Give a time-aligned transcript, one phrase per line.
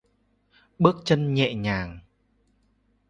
[0.79, 1.99] Bước chân nhẹ nhàng